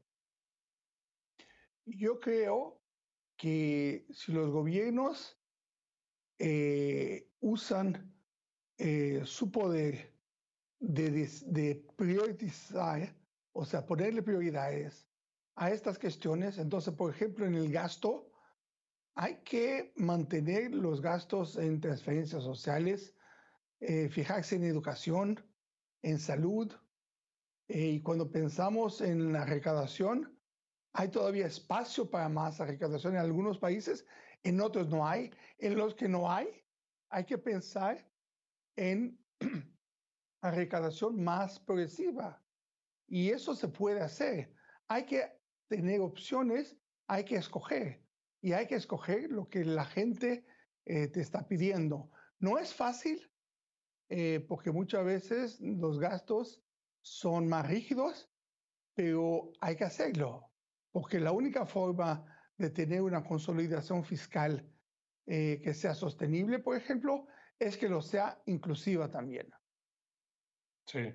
Yo 1.86 2.20
creo 2.20 2.82
que 3.38 4.06
si 4.12 4.32
los 4.32 4.50
gobiernos 4.50 5.40
eh, 6.38 7.30
usan 7.40 8.16
eh, 8.78 9.22
su 9.26 9.52
poder 9.52 10.12
de, 10.80 11.86
priorizar, 11.96 13.16
o 13.54 13.66
sea, 13.66 13.86
ponerle 13.86 14.22
prioridades 14.22 15.08
a 15.56 15.72
estas 15.72 16.00
cuestiones, 16.00 16.58
entonces, 16.58 16.94
por 16.94 17.14
ejemplo, 17.14 17.46
en 17.46 17.56
el 17.56 17.72
gasto, 17.72 18.32
hay 19.16 19.42
que 19.44 19.94
mantener 19.98 20.74
los 20.74 21.02
gastos 21.02 21.58
en 21.58 21.82
transferencias 21.82 22.44
sociales, 22.44 23.16
eh, 23.80 24.10
fijarse 24.10 24.56
en 24.56 24.64
educación, 24.64 25.40
en 26.02 26.20
salud, 26.20 26.74
y 27.68 28.02
cuando 28.02 28.30
pensamos 28.30 29.00
en 29.02 29.32
la 29.32 29.46
recaudación, 29.46 30.38
hay 30.94 31.08
todavía 31.08 31.46
espacio 31.46 32.10
para 32.10 32.28
más 32.28 32.60
recaudación 32.60 33.14
en 33.14 33.22
algunos 33.22 33.60
países, 33.60 34.06
en 34.44 34.60
otros 34.60 34.90
no 34.90 35.08
hay. 35.08 35.32
En 35.58 35.78
los 35.78 35.96
que 35.96 36.10
no 36.10 36.30
hay, 36.30 36.48
hay 37.10 37.26
que 37.26 37.38
pensar 37.38 38.06
en 38.76 39.18
la 40.42 40.52
recaudación 40.52 41.24
más 41.24 41.60
progresiva. 41.60 42.44
Y 43.12 43.30
eso 43.30 43.54
se 43.56 43.68
puede 43.68 44.02
hacer. 44.02 44.56
Hay 44.88 45.06
que 45.06 45.32
tener 45.68 46.00
opciones, 46.00 46.78
hay 47.08 47.26
que 47.26 47.36
escoger. 47.36 48.04
Y 48.42 48.54
hay 48.54 48.68
que 48.68 48.76
escoger 48.76 49.30
lo 49.30 49.48
que 49.50 49.66
la 49.66 49.86
gente 49.86 50.46
eh, 50.86 51.08
te 51.10 51.20
está 51.20 51.48
pidiendo. 51.48 52.10
No 52.40 52.58
es 52.58 52.74
fácil, 52.74 53.32
eh, 54.10 54.40
porque 54.48 54.72
muchas 54.72 55.06
veces 55.06 55.60
los 55.60 56.00
gastos 56.00 56.64
son 57.02 57.48
más 57.48 57.68
rígidos, 57.68 58.32
pero 58.96 59.52
hay 59.60 59.76
que 59.76 59.84
hacerlo 59.84 60.52
porque 60.92 61.20
la 61.20 61.32
única 61.32 61.66
forma 61.66 62.26
de 62.58 62.70
tener 62.70 63.02
una 63.02 63.24
consolidación 63.24 64.04
fiscal 64.04 64.70
eh, 65.26 65.62
que 65.64 65.74
sea 65.74 65.96
sostenible, 65.96 66.60
por 66.60 66.76
ejemplo, 66.76 67.28
es 67.58 67.78
que 67.78 67.90
lo 67.90 68.02
sea 68.02 68.42
inclusiva 68.46 69.10
también. 69.10 69.50
Sí. 70.86 71.14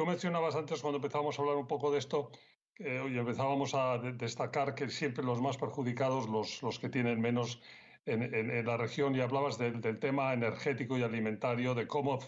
Tú 0.00 0.06
mencionabas 0.06 0.56
antes, 0.56 0.80
cuando 0.80 0.96
empezamos 0.96 1.38
a 1.38 1.42
hablar 1.42 1.58
un 1.58 1.66
poco 1.66 1.92
de 1.92 1.98
esto, 1.98 2.30
que 2.74 3.00
hoy 3.00 3.18
empezábamos 3.18 3.74
a 3.74 3.98
destacar 3.98 4.74
que 4.74 4.88
siempre 4.88 5.22
los 5.22 5.42
más 5.42 5.58
perjudicados, 5.58 6.26
los, 6.26 6.62
los 6.62 6.78
que 6.78 6.88
tienen 6.88 7.20
menos 7.20 7.60
en, 8.06 8.22
en, 8.34 8.64
la 8.64 8.78
región, 8.78 9.14
y 9.14 9.20
hablabas 9.20 9.58
del 9.58 9.98
tema 9.98 10.32
energético 10.32 10.96
y 10.96 11.02
alimentario, 11.02 11.74
de 11.74 11.86
cómo 11.86 12.18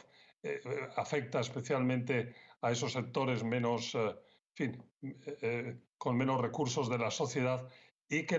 eh, 0.43 0.61
afecta 0.97 1.41
especialmente 1.41 2.35
a 2.61 2.73
esos 2.73 2.93
sectores 2.93 3.43
menos, 3.43 3.95
eh, 3.95 4.17
fin, 4.53 4.85
con 5.97 6.19
menos 6.19 6.43
recursos 6.43 6.91
de 6.91 6.99
la 6.99 7.11
sociedad 7.11 7.67
y 8.07 8.27
que, 8.27 8.35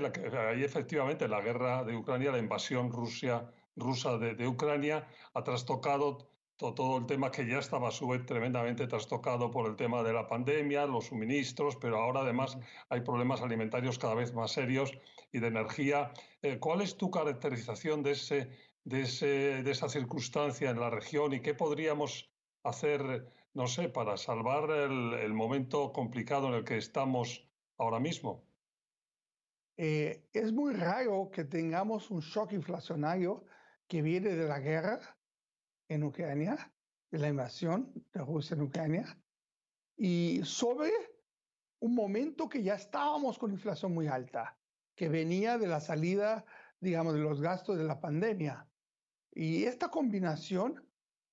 ahí 0.47 0.63
efectivamente 0.63 1.27
la 1.27 1.41
guerra 1.41 1.83
de 1.83 1.95
Ucrania, 1.95 2.31
la 2.31 2.37
invasión 2.37 2.91
Rusia, 2.91 3.51
rusa 3.75 4.19
de, 4.19 4.47
Ucrania 4.47 5.07
ha 5.33 5.43
trastocado 5.43 6.29
todo, 6.71 6.97
el 6.97 7.05
tema 7.05 7.31
que 7.31 7.45
ya 7.45 7.59
estaba 7.59 7.89
a 7.89 7.91
su 7.91 8.07
vez 8.07 8.25
tremendamente 8.25 8.87
trastocado 8.87 9.51
por 9.51 9.67
el 9.67 9.75
tema 9.75 10.01
de 10.03 10.13
la 10.13 10.27
pandemia, 10.27 10.85
los 10.85 11.07
suministros, 11.07 11.75
pero 11.75 11.97
ahora 11.97 12.21
además 12.21 12.57
hay 12.89 13.01
problemas 13.01 13.41
alimentarios 13.41 13.99
cada 13.99 14.15
vez 14.15 14.33
más 14.33 14.51
serios 14.51 14.93
y 15.33 15.39
de 15.39 15.47
energía. 15.47 16.13
Eh, 16.41 16.59
¿Cuál 16.59 16.81
es 16.81 16.95
tu 16.95 17.11
caracterización 17.11 18.01
de, 18.03 18.11
ese, 18.11 18.49
de, 18.85 19.01
ese, 19.01 19.63
de 19.63 19.71
esa 19.71 19.89
circunstancia 19.89 20.69
en 20.69 20.79
la 20.79 20.89
región 20.89 21.33
y 21.33 21.41
qué 21.41 21.53
podríamos 21.53 22.31
hacer, 22.63 23.27
no 23.53 23.67
sé, 23.67 23.89
para 23.89 24.15
salvar 24.15 24.71
el, 24.71 25.13
el 25.15 25.33
momento 25.33 25.91
complicado 25.91 26.47
en 26.47 26.53
el 26.53 26.63
que 26.63 26.77
estamos 26.77 27.45
ahora 27.77 27.99
mismo. 27.99 28.45
Eh, 29.75 30.29
es 30.33 30.53
muy 30.53 30.73
raro 30.73 31.29
que 31.31 31.43
tengamos 31.43 32.11
un 32.11 32.21
shock 32.21 32.53
inflacionario 32.53 33.43
que 33.87 34.01
viene 34.01 34.29
de 34.29 34.47
la 34.47 34.59
guerra 34.59 34.99
en 35.93 36.03
Ucrania, 36.03 36.71
de 37.11 37.19
la 37.19 37.29
invasión 37.29 37.91
de 38.11 38.21
Rusia 38.21 38.55
en 38.55 38.61
Ucrania, 38.61 39.17
y 39.95 40.41
sobre 40.43 40.91
un 41.79 41.93
momento 41.93 42.49
que 42.49 42.63
ya 42.63 42.75
estábamos 42.75 43.37
con 43.37 43.51
inflación 43.51 43.93
muy 43.93 44.07
alta, 44.07 44.57
que 44.95 45.09
venía 45.09 45.57
de 45.57 45.67
la 45.67 45.79
salida, 45.79 46.45
digamos, 46.79 47.13
de 47.13 47.19
los 47.19 47.41
gastos 47.41 47.77
de 47.77 47.83
la 47.83 47.99
pandemia. 47.99 48.67
Y 49.31 49.63
esta 49.63 49.89
combinación 49.89 50.83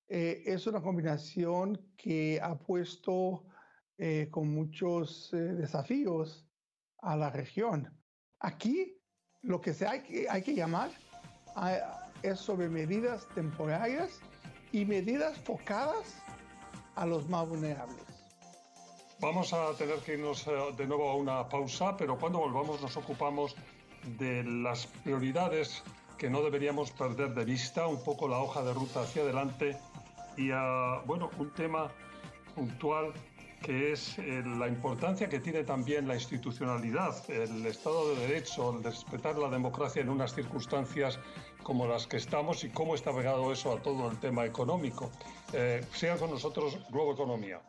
eh, 0.08 0.42
es 0.44 0.66
una 0.66 0.82
combinación 0.82 1.92
que 1.96 2.40
ha 2.42 2.58
puesto 2.58 3.46
eh, 3.96 4.28
con 4.30 4.48
muchos 4.48 5.32
eh, 5.32 5.36
desafíos 5.36 6.46
a 6.98 7.16
la 7.16 7.30
región. 7.30 7.96
Aquí 8.40 9.00
lo 9.42 9.60
que 9.60 9.72
se 9.72 9.86
hay, 9.86 10.26
hay 10.28 10.42
que 10.42 10.54
llamar 10.54 10.90
es 12.22 12.38
sobre 12.38 12.68
medidas 12.68 13.26
temporarias 13.34 14.20
y 14.72 14.84
medidas 14.84 15.38
focadas 15.38 16.22
a 16.94 17.06
los 17.06 17.28
más 17.28 17.48
vulnerables. 17.48 18.04
Vamos 19.20 19.52
a 19.52 19.74
tener 19.74 19.98
que 19.98 20.14
irnos 20.14 20.46
eh, 20.46 20.50
de 20.76 20.86
nuevo 20.86 21.10
a 21.10 21.16
una 21.16 21.48
pausa, 21.48 21.96
pero 21.96 22.18
cuando 22.18 22.38
volvamos 22.38 22.80
nos 22.80 22.96
ocupamos 22.96 23.54
de 24.18 24.42
las 24.44 24.86
prioridades 24.86 25.82
que 26.16 26.30
no 26.30 26.42
deberíamos 26.42 26.90
perder 26.90 27.34
de 27.34 27.44
vista, 27.44 27.86
un 27.86 28.02
poco 28.02 28.28
la 28.28 28.38
hoja 28.38 28.62
de 28.62 28.72
ruta 28.72 29.02
hacia 29.02 29.22
adelante 29.22 29.76
y, 30.36 30.50
a, 30.52 31.02
bueno, 31.06 31.30
un 31.38 31.50
tema 31.50 31.90
puntual 32.54 33.12
que 33.62 33.92
es 33.92 34.18
eh, 34.18 34.42
la 34.58 34.68
importancia 34.68 35.28
que 35.28 35.38
tiene 35.38 35.64
también 35.64 36.08
la 36.08 36.14
institucionalidad, 36.14 37.14
el 37.30 37.66
Estado 37.66 38.14
de 38.14 38.26
Derecho, 38.26 38.74
el 38.74 38.82
respetar 38.82 39.36
la 39.36 39.50
democracia 39.50 40.00
en 40.00 40.08
unas 40.08 40.34
circunstancias 40.34 41.18
como 41.62 41.86
las 41.86 42.06
que 42.06 42.16
estamos 42.16 42.64
y 42.64 42.70
cómo 42.70 42.94
está 42.94 43.14
pegado 43.14 43.52
eso 43.52 43.72
a 43.72 43.82
todo 43.82 44.10
el 44.10 44.18
tema 44.18 44.44
económico. 44.44 45.10
Eh, 45.52 45.84
sigan 45.92 46.18
con 46.18 46.30
nosotros 46.30 46.78
Globo 46.90 47.12
Economía. 47.12 47.60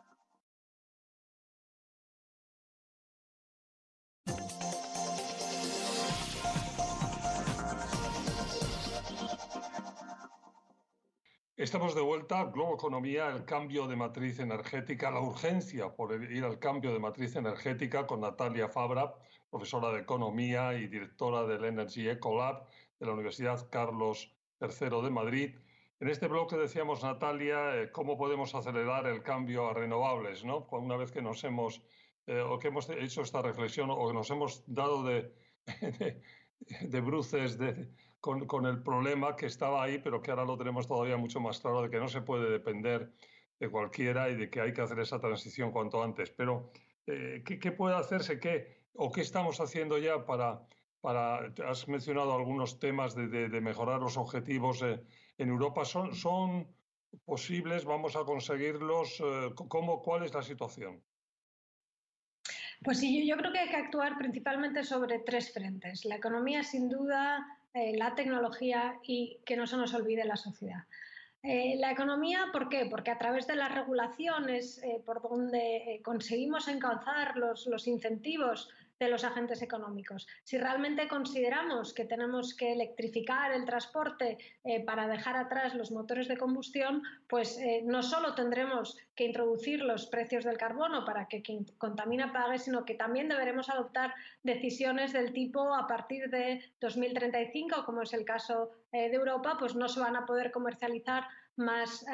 Estamos 11.62 11.94
de 11.94 12.00
vuelta, 12.00 12.42
Globo 12.46 12.74
Economía, 12.74 13.28
el 13.28 13.44
cambio 13.44 13.86
de 13.86 13.94
matriz 13.94 14.40
energética, 14.40 15.12
la 15.12 15.20
urgencia 15.20 15.94
por 15.94 16.12
ir 16.12 16.42
al 16.42 16.58
cambio 16.58 16.92
de 16.92 16.98
matriz 16.98 17.36
energética 17.36 18.04
con 18.04 18.20
Natalia 18.20 18.68
Fabra, 18.68 19.14
profesora 19.48 19.92
de 19.92 20.00
Economía 20.00 20.74
y 20.74 20.88
directora 20.88 21.44
del 21.44 21.64
Energy 21.64 22.08
Ecolab 22.08 22.64
de 23.02 23.08
la 23.08 23.14
Universidad 23.14 23.68
Carlos 23.68 24.32
III 24.60 25.02
de 25.02 25.10
Madrid. 25.10 25.56
En 25.98 26.08
este 26.08 26.28
bloque 26.28 26.56
decíamos, 26.56 27.02
Natalia, 27.02 27.82
eh, 27.82 27.90
cómo 27.90 28.16
podemos 28.16 28.54
acelerar 28.54 29.08
el 29.08 29.24
cambio 29.24 29.68
a 29.68 29.74
renovables, 29.74 30.44
¿no? 30.44 30.68
Una 30.70 30.96
vez 30.96 31.10
que 31.10 31.20
nos 31.20 31.42
hemos, 31.42 31.82
eh, 32.28 32.40
o 32.40 32.60
que 32.60 32.68
hemos 32.68 32.88
hecho 32.90 33.22
esta 33.22 33.42
reflexión, 33.42 33.90
o 33.90 34.06
que 34.06 34.14
nos 34.14 34.30
hemos 34.30 34.62
dado 34.72 35.02
de, 35.02 35.34
de 36.60 37.00
bruces 37.00 37.58
de, 37.58 37.90
con, 38.20 38.66
el 38.66 38.84
problema 38.84 39.34
que 39.34 39.46
estaba 39.46 39.82
ahí, 39.82 39.98
pero 39.98 40.22
que 40.22 40.30
ahora 40.30 40.44
lo 40.44 40.56
tenemos 40.56 40.86
todavía 40.86 41.16
mucho 41.16 41.40
más 41.40 41.58
claro 41.58 41.82
de 41.82 41.90
que 41.90 41.98
no 41.98 42.06
se 42.06 42.22
puede 42.22 42.50
depender 42.50 43.12
de 43.58 43.68
cualquiera 43.68 44.30
y 44.30 44.36
de 44.36 44.48
que 44.48 44.60
hay 44.60 44.72
que 44.72 44.80
hacer 44.80 45.00
esa 45.00 45.18
transición 45.18 45.72
cuanto 45.72 46.04
antes. 46.04 46.30
Pero, 46.30 46.70
eh, 47.08 47.42
¿qué, 47.44 47.72
puede 47.72 47.96
hacerse? 47.96 48.38
¿Qué, 48.38 48.78
¿O 48.94 49.10
qué 49.10 49.22
estamos 49.22 49.60
haciendo 49.60 49.98
ya 49.98 50.24
para, 50.24 50.64
para 51.02 51.52
has 51.68 51.86
mencionado 51.88 52.32
algunos 52.32 52.78
temas 52.78 53.14
de, 53.14 53.60
mejorar 53.60 54.00
los 54.00 54.16
objetivos 54.16 54.80
eh, 54.82 55.02
en 55.36 55.48
Europa? 55.50 55.84
¿Son, 55.84 56.14
¿Son 56.14 56.66
posibles? 57.26 57.84
¿Vamos 57.84 58.16
a 58.16 58.24
conseguirlos? 58.24 59.20
Eh, 59.20 59.50
¿cómo, 59.68 60.00
¿Cuál 60.00 60.24
es 60.24 60.32
la 60.32 60.42
situación? 60.42 61.02
Pues 62.82 62.98
sí, 62.98 63.28
yo 63.28 63.36
creo 63.36 63.52
que 63.52 63.58
hay 63.58 63.68
que 63.68 63.76
actuar 63.76 64.16
principalmente 64.16 64.82
sobre 64.82 65.18
tres 65.18 65.52
frentes. 65.52 66.06
La 66.06 66.16
economía, 66.16 66.64
sin 66.64 66.88
duda, 66.88 67.46
la 67.74 68.14
tecnología 68.14 68.98
y 69.04 69.38
que 69.44 69.56
no 69.56 69.66
se 69.66 69.76
nos 69.76 69.94
olvide 69.94 70.24
la 70.24 70.36
sociedad. 70.36 70.84
Eh, 71.44 71.74
la 71.78 71.90
economía, 71.90 72.46
¿por 72.52 72.68
qué? 72.68 72.86
Porque 72.88 73.10
a 73.10 73.18
través 73.18 73.48
de 73.48 73.56
las 73.56 73.74
regulaciones, 73.74 74.80
eh, 74.84 75.02
por 75.04 75.20
donde 75.22 75.76
eh, 75.76 76.02
conseguimos 76.02 76.68
encauzar 76.68 77.36
los, 77.36 77.66
los 77.66 77.88
incentivos 77.88 78.70
de 79.02 79.10
los 79.10 79.24
agentes 79.24 79.62
económicos. 79.62 80.26
Si 80.44 80.58
realmente 80.58 81.08
consideramos 81.08 81.92
que 81.92 82.04
tenemos 82.04 82.54
que 82.54 82.72
electrificar 82.72 83.52
el 83.52 83.64
transporte 83.64 84.38
eh, 84.64 84.84
para 84.84 85.08
dejar 85.08 85.36
atrás 85.36 85.74
los 85.74 85.90
motores 85.90 86.28
de 86.28 86.36
combustión, 86.36 87.02
pues 87.28 87.58
eh, 87.58 87.82
no 87.84 88.02
solo 88.02 88.34
tendremos 88.34 88.96
que 89.14 89.24
introducir 89.24 89.82
los 89.82 90.06
precios 90.06 90.44
del 90.44 90.56
carbono 90.56 91.04
para 91.04 91.26
que 91.26 91.42
quien 91.42 91.64
contamina 91.78 92.32
pague, 92.32 92.58
sino 92.58 92.84
que 92.84 92.94
también 92.94 93.28
deberemos 93.28 93.68
adoptar 93.68 94.14
decisiones 94.42 95.12
del 95.12 95.32
tipo 95.32 95.74
a 95.74 95.86
partir 95.86 96.30
de 96.30 96.62
2035, 96.80 97.84
como 97.84 98.02
es 98.02 98.12
el 98.12 98.24
caso 98.24 98.70
eh, 98.92 99.08
de 99.08 99.16
Europa, 99.16 99.56
pues 99.58 99.74
no 99.74 99.88
se 99.88 100.00
van 100.00 100.16
a 100.16 100.26
poder 100.26 100.50
comercializar 100.50 101.24
más 101.56 102.04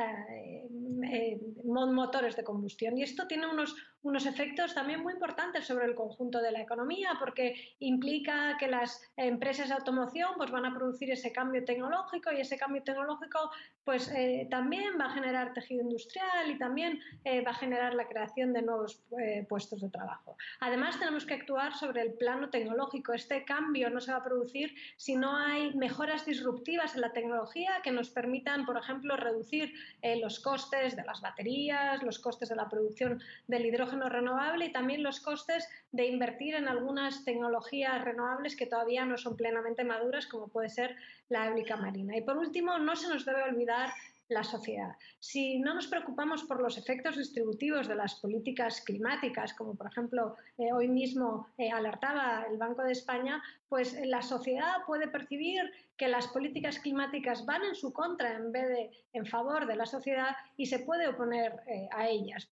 motores 1.92 2.34
de 2.36 2.44
combustión. 2.44 2.98
Y 2.98 3.02
esto 3.02 3.26
tiene 3.26 3.46
unos, 3.46 3.76
unos 4.02 4.26
efectos 4.26 4.74
también 4.74 5.02
muy 5.02 5.12
importantes 5.12 5.66
sobre 5.66 5.86
el 5.86 5.94
conjunto 5.94 6.40
de 6.40 6.52
la 6.52 6.60
economía, 6.60 7.16
porque 7.18 7.56
implica 7.80 8.56
que 8.58 8.68
las 8.68 9.02
empresas 9.16 9.68
de 9.68 9.74
automoción 9.74 10.30
pues, 10.36 10.50
van 10.50 10.66
a 10.66 10.74
producir 10.74 11.10
ese 11.10 11.32
cambio 11.32 11.64
tecnológico 11.64 12.30
y 12.32 12.40
ese 12.40 12.56
cambio 12.56 12.82
tecnológico 12.82 13.50
pues, 13.84 14.08
eh, 14.14 14.46
también 14.50 14.94
va 15.00 15.06
a 15.06 15.10
generar 15.10 15.52
tejido 15.52 15.82
industrial 15.82 16.50
y 16.50 16.58
también 16.58 17.00
eh, 17.24 17.42
va 17.42 17.50
a 17.50 17.54
generar 17.54 17.94
la 17.94 18.06
creación 18.06 18.52
de 18.52 18.62
nuevos 18.62 19.02
eh, 19.20 19.44
puestos 19.48 19.80
de 19.80 19.88
trabajo. 19.88 20.36
Además, 20.60 20.98
tenemos 20.98 21.26
que 21.26 21.34
actuar 21.34 21.74
sobre 21.74 22.02
el 22.02 22.12
plano 22.12 22.50
tecnológico. 22.50 23.12
Este 23.12 23.44
cambio 23.44 23.90
no 23.90 24.00
se 24.00 24.12
va 24.12 24.18
a 24.18 24.24
producir 24.24 24.74
si 24.96 25.16
no 25.16 25.36
hay 25.36 25.74
mejoras 25.74 26.24
disruptivas 26.24 26.94
en 26.94 27.00
la 27.00 27.12
tecnología 27.12 27.80
que 27.82 27.90
nos 27.90 28.10
permitan, 28.10 28.64
por 28.64 28.78
ejemplo, 28.78 29.16
reducir 29.16 29.72
los 30.20 30.40
costes 30.40 30.94
de 30.94 31.04
las 31.04 31.20
baterías, 31.20 32.02
los 32.02 32.18
costes 32.18 32.48
de 32.48 32.56
la 32.56 32.68
producción 32.68 33.20
del 33.46 33.66
hidrógeno 33.66 33.87
renovable 33.92 34.66
y 34.66 34.72
también 34.72 35.02
los 35.02 35.20
costes 35.20 35.68
de 35.92 36.06
invertir 36.06 36.54
en 36.54 36.68
algunas 36.68 37.24
tecnologías 37.24 38.04
renovables 38.04 38.56
que 38.56 38.66
todavía 38.66 39.04
no 39.04 39.16
son 39.18 39.36
plenamente 39.36 39.84
maduras, 39.84 40.26
como 40.26 40.48
puede 40.48 40.68
ser 40.68 40.96
la 41.28 41.46
eólica 41.46 41.76
marina. 41.76 42.16
Y 42.16 42.22
por 42.22 42.36
último, 42.38 42.78
no 42.78 42.96
se 42.96 43.08
nos 43.08 43.24
debe 43.24 43.42
olvidar 43.42 43.90
la 44.28 44.44
sociedad. 44.44 44.94
Si 45.18 45.58
no 45.58 45.74
nos 45.74 45.86
preocupamos 45.86 46.44
por 46.44 46.60
los 46.60 46.76
efectos 46.76 47.16
distributivos 47.16 47.88
de 47.88 47.96
las 47.96 48.16
políticas 48.16 48.82
climáticas, 48.82 49.54
como 49.54 49.74
por 49.74 49.86
ejemplo 49.86 50.36
eh, 50.58 50.72
hoy 50.72 50.88
mismo 50.88 51.48
eh, 51.56 51.70
alertaba 51.70 52.44
el 52.50 52.58
Banco 52.58 52.82
de 52.82 52.92
España, 52.92 53.42
pues 53.68 53.98
la 54.04 54.22
sociedad 54.22 54.84
puede 54.86 55.08
percibir 55.08 55.62
que 55.96 56.08
las 56.08 56.28
políticas 56.28 56.78
climáticas 56.78 57.46
van 57.46 57.64
en 57.64 57.74
su 57.74 57.92
contra 57.92 58.34
en 58.34 58.52
vez 58.52 58.68
de 58.68 58.90
en 59.14 59.26
favor 59.26 59.66
de 59.66 59.76
la 59.76 59.86
sociedad 59.86 60.36
y 60.56 60.66
se 60.66 60.80
puede 60.80 61.08
oponer 61.08 61.60
eh, 61.66 61.88
a 61.90 62.08
ellas. 62.08 62.48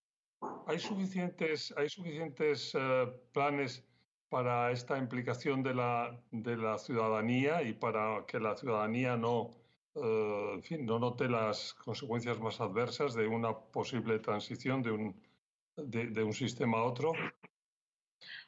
¿Hay 0.66 0.78
suficientes, 0.78 1.72
hay 1.76 1.88
suficientes 1.88 2.74
eh, 2.74 3.06
planes 3.32 3.84
para 4.28 4.72
esta 4.72 4.98
implicación 4.98 5.62
de 5.62 5.74
la, 5.74 6.20
de 6.30 6.56
la, 6.56 6.78
ciudadanía 6.78 7.62
y 7.62 7.72
para 7.72 8.24
que 8.26 8.40
la 8.40 8.56
ciudadanía 8.56 9.16
no, 9.16 9.50
eh, 9.94 10.52
en 10.54 10.62
fin, 10.62 10.84
no 10.84 10.98
note 10.98 11.28
las 11.28 11.74
consecuencias 11.74 12.40
más 12.40 12.60
adversas 12.60 13.14
de 13.14 13.26
una 13.28 13.56
posible 13.56 14.18
transición 14.18 14.82
de 14.82 14.90
un, 14.90 15.20
de, 15.76 16.06
de 16.08 16.22
un 16.24 16.32
sistema 16.32 16.78
a 16.78 16.84
otro? 16.84 17.12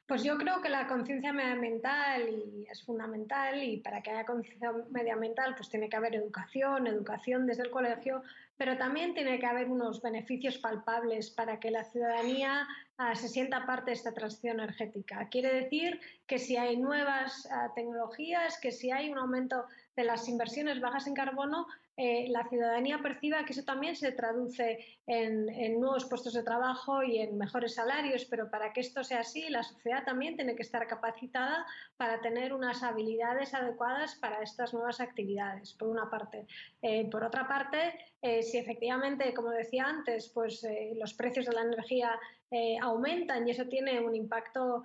Pues 0.08 0.24
yo 0.24 0.38
creo 0.38 0.62
que 0.62 0.70
la 0.70 0.86
conciencia 0.86 1.34
medioambiental 1.34 2.22
es 2.70 2.82
fundamental 2.82 3.62
y 3.62 3.76
para 3.76 4.00
que 4.00 4.10
haya 4.10 4.24
conciencia 4.24 4.72
medioambiental 4.88 5.54
pues 5.54 5.68
tiene 5.68 5.90
que 5.90 5.98
haber 5.98 6.14
educación, 6.14 6.86
educación 6.86 7.46
desde 7.46 7.64
el 7.64 7.70
colegio, 7.70 8.22
pero 8.56 8.78
también 8.78 9.12
tiene 9.12 9.38
que 9.38 9.44
haber 9.44 9.68
unos 9.68 10.00
beneficios 10.00 10.56
palpables 10.56 11.28
para 11.28 11.60
que 11.60 11.70
la 11.70 11.84
ciudadanía 11.84 12.66
ah, 12.96 13.14
se 13.14 13.28
sienta 13.28 13.66
parte 13.66 13.90
de 13.90 13.96
esta 13.98 14.14
transición 14.14 14.60
energética. 14.60 15.28
Quiere 15.28 15.52
decir 15.52 16.00
que 16.26 16.38
si 16.38 16.56
hay 16.56 16.78
nuevas 16.78 17.46
ah, 17.52 17.70
tecnologías, 17.74 18.58
que 18.58 18.72
si 18.72 18.90
hay 18.90 19.10
un 19.10 19.18
aumento 19.18 19.66
de 19.94 20.04
las 20.04 20.26
inversiones 20.26 20.80
bajas 20.80 21.06
en 21.06 21.12
carbono, 21.12 21.66
eh, 22.00 22.28
la 22.28 22.48
ciudadanía 22.48 23.00
perciba 23.02 23.44
que 23.44 23.52
eso 23.52 23.64
también 23.64 23.96
se 23.96 24.12
traduce 24.12 24.78
en, 25.04 25.80
nuevos 25.80 26.04
puestos 26.04 26.32
de 26.32 26.44
trabajo 26.44 27.02
y 27.02 27.18
en 27.18 27.36
mejores 27.36 27.74
salarios, 27.74 28.24
pero 28.24 28.48
para 28.48 28.72
que 28.72 28.82
esto 28.82 29.02
sea 29.02 29.20
así, 29.20 29.48
la 29.48 29.64
sociedad 29.64 30.04
también 30.04 30.36
tiene 30.36 30.54
que 30.54 30.62
estar 30.62 30.86
capacitada 30.86 31.66
para 31.96 32.20
tener 32.20 32.52
unas 32.52 32.84
habilidades 32.84 33.52
adecuadas 33.52 34.14
para 34.14 34.42
estas 34.42 34.72
nuevas 34.72 35.00
actividades, 35.00 35.74
por 35.74 35.88
una 35.88 36.08
parte. 36.08 36.46
Eh, 36.82 37.10
por 37.10 37.24
otra 37.24 37.48
parte, 37.48 37.98
eh, 38.22 38.42
si 38.42 38.58
efectivamente, 38.58 39.32
como 39.34 39.50
decía 39.50 39.84
antes, 39.84 40.30
pues 40.34 40.66
los 40.96 41.14
precios 41.14 41.46
de 41.46 41.52
la 41.52 41.62
energía 41.62 42.18
aumentan 42.80 43.46
y 43.46 43.50
eso 43.50 43.66
tiene 43.66 44.00
un 44.00 44.14
impacto 44.14 44.82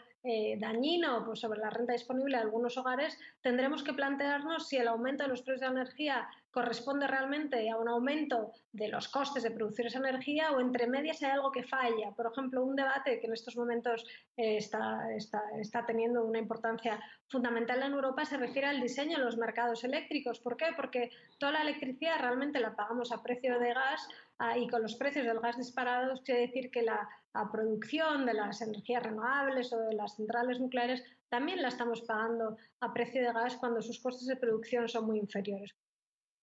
dañino 0.57 1.23
pues, 1.25 1.39
sobre 1.39 1.59
la 1.59 1.69
renta 1.69 1.93
disponible 1.93 2.35
de 2.35 2.43
algunos 2.43 2.77
hogares, 2.77 3.17
tendremos 3.41 3.83
que 3.83 3.93
plantearnos 3.93 4.67
si 4.67 4.75
el 4.75 4.89
aumento 4.89 5.23
de 5.23 5.29
los 5.29 5.41
precios 5.41 5.61
de 5.61 5.67
la 5.67 5.81
energía 5.81 6.27
corresponde 6.53 7.07
realmente 7.07 7.67
a 7.71 7.77
un 7.77 7.89
aumento 7.89 8.51
de 8.71 8.87
los 8.87 9.07
costes 9.07 9.41
de 9.41 9.49
producir 9.49 9.87
esa 9.87 9.97
energía 9.97 10.51
o 10.51 10.59
entre 10.61 10.85
medias 10.85 11.23
hay 11.23 11.31
algo 11.31 11.51
que 11.51 11.63
falla. 11.63 12.11
Por 12.15 12.27
ejemplo, 12.31 12.63
un 12.63 12.75
debate 12.75 13.19
que 13.19 13.25
en 13.25 13.33
estos 13.33 13.57
momentos 13.57 14.05
eh, 14.37 14.57
está, 14.57 15.11
está, 15.15 15.83
teniendo 15.87 16.23
una 16.23 16.37
importancia 16.37 16.99
fundamental 17.27 17.81
en 17.81 17.93
Europa 17.93 18.23
se 18.23 18.37
refiere 18.37 18.67
al 18.67 18.81
diseño 18.81 19.17
de 19.17 19.23
los 19.23 19.35
mercados 19.35 19.83
eléctricos. 19.83 20.39
¿Por 20.39 20.55
qué? 20.55 20.67
Porque 20.75 21.09
toda 21.39 21.53
la 21.53 21.61
electricidad 21.63 22.19
realmente 22.19 22.59
la 22.59 22.75
pagamos 22.75 23.11
a 23.11 23.22
precio 23.23 23.59
de 23.59 23.73
gas 23.73 24.07
ah, 24.39 24.57
y 24.57 24.67
con 24.67 24.81
los 24.81 24.95
precios 24.95 25.25
del 25.25 25.39
gas 25.39 25.57
disparados 25.57 26.21
quiere 26.21 26.41
decir 26.41 26.69
que 26.71 26.83
la, 26.83 27.09
producción 27.51 28.27
de 28.27 28.35
las 28.35 28.61
energías 28.61 29.01
renovables 29.01 29.73
o 29.73 29.79
de 29.79 29.95
las 29.95 30.15
centrales 30.15 30.59
nucleares 30.59 31.03
también 31.29 31.63
la 31.63 31.69
estamos 31.69 32.01
pagando 32.01 32.57
a 32.79 32.93
precio 32.93 33.23
de 33.23 33.33
gas 33.33 33.55
cuando 33.55 33.81
sus 33.81 33.99
costes 33.99 34.27
de 34.27 34.35
producción 34.35 34.87
son 34.87 35.07
muy 35.07 35.17
inferiores. 35.17 35.75